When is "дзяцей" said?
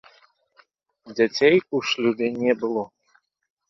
1.15-1.55